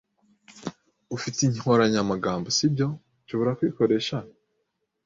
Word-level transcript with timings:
Ufite 1.15 1.39
inkoranyamagambo, 1.43 2.47
si 2.57 2.65
byo? 2.73 2.87
Nshobora 3.23 3.55
kuyikoresha? 3.57 4.17